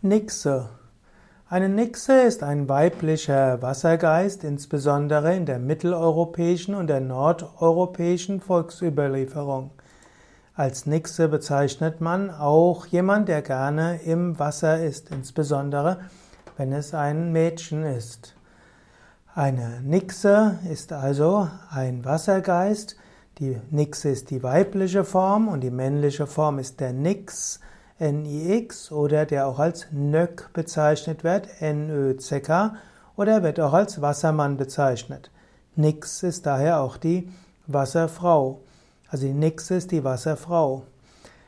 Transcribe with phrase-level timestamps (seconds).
[0.00, 0.68] Nixe.
[1.48, 9.72] Eine Nixe ist ein weiblicher Wassergeist, insbesondere in der mitteleuropäischen und der nordeuropäischen Volksüberlieferung.
[10.54, 15.98] Als Nixe bezeichnet man auch jemand, der gerne im Wasser ist, insbesondere
[16.56, 18.36] wenn es ein Mädchen ist.
[19.34, 22.94] Eine Nixe ist also ein Wassergeist.
[23.38, 27.58] Die Nixe ist die weibliche Form und die männliche Form ist der Nix.
[28.00, 32.72] NIX oder der auch als Nök bezeichnet wird, NÖCK
[33.16, 35.30] oder wird auch als Wassermann bezeichnet.
[35.74, 37.28] Nix ist daher auch die
[37.66, 38.60] Wasserfrau.
[39.08, 40.82] Also die Nixe ist die Wasserfrau.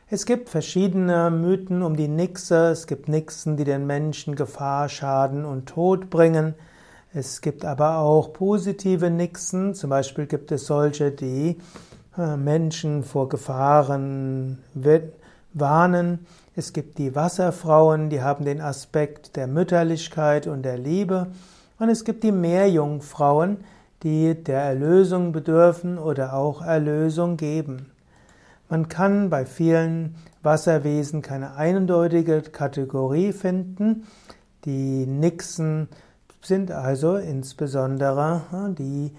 [0.09, 2.71] Es gibt verschiedene Mythen um die Nixe.
[2.71, 6.55] Es gibt Nixen, die den Menschen Gefahr, Schaden und Tod bringen.
[7.13, 9.75] Es gibt aber auch positive Nixen.
[9.75, 11.59] Zum Beispiel gibt es solche, die
[12.17, 14.59] äh, Menschen vor Gefahren
[15.53, 16.27] warnen.
[16.57, 21.29] Es gibt die Wasserfrauen, die haben den Aspekt der Mütterlichkeit und der Liebe.
[21.79, 23.59] Und es gibt die Meerjungfrauen,
[24.03, 27.91] die der Erlösung bedürfen oder auch Erlösung geben.
[28.69, 34.07] Man kann bei vielen Wasserwesen keine eindeutige Kategorie finden.
[34.65, 35.89] Die Nixen
[36.43, 38.43] sind also insbesondere
[38.79, 39.13] die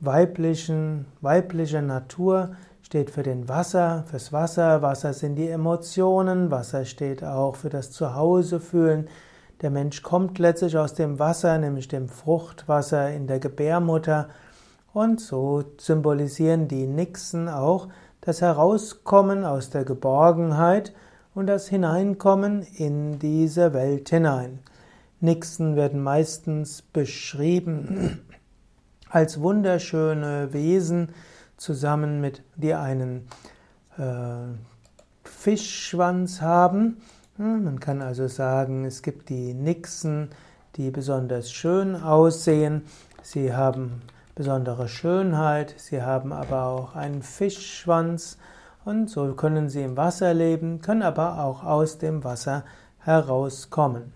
[0.00, 2.50] weiblichen, weibliche Natur,
[2.88, 4.80] steht für den Wasser, fürs Wasser.
[4.80, 6.50] Wasser sind die Emotionen.
[6.50, 9.10] Wasser steht auch für das Zuhausefühlen.
[9.60, 14.30] Der Mensch kommt letztlich aus dem Wasser, nämlich dem Fruchtwasser in der Gebärmutter.
[14.94, 17.88] Und so symbolisieren die Nixen auch
[18.22, 20.94] das Herauskommen aus der Geborgenheit
[21.34, 24.60] und das Hineinkommen in diese Welt hinein.
[25.20, 28.22] Nixen werden meistens beschrieben
[29.10, 31.10] als wunderschöne Wesen,
[31.58, 33.28] zusammen mit, die einen
[33.98, 34.56] äh,
[35.24, 36.96] Fischschwanz haben.
[37.36, 40.30] Man kann also sagen, es gibt die Nixen,
[40.76, 42.82] die besonders schön aussehen.
[43.22, 44.02] Sie haben
[44.34, 48.38] besondere Schönheit, sie haben aber auch einen Fischschwanz
[48.84, 52.64] und so können sie im Wasser leben, können aber auch aus dem Wasser
[53.00, 54.12] herauskommen.